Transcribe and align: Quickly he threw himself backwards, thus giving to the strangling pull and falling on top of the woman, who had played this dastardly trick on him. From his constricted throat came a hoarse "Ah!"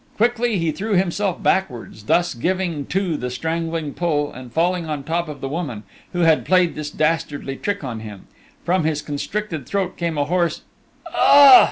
Quickly 0.17 0.57
he 0.57 0.71
threw 0.71 0.93
himself 0.93 1.43
backwards, 1.43 2.05
thus 2.05 2.33
giving 2.33 2.87
to 2.87 3.17
the 3.17 3.29
strangling 3.29 3.93
pull 3.93 4.33
and 4.33 4.51
falling 4.51 4.87
on 4.87 5.03
top 5.03 5.27
of 5.29 5.41
the 5.41 5.47
woman, 5.47 5.83
who 6.11 6.21
had 6.21 6.43
played 6.43 6.73
this 6.73 6.89
dastardly 6.89 7.55
trick 7.57 7.83
on 7.83 7.99
him. 7.99 8.25
From 8.65 8.83
his 8.83 9.03
constricted 9.03 9.67
throat 9.67 9.97
came 9.97 10.17
a 10.17 10.25
hoarse 10.25 10.63
"Ah!" 11.05 11.59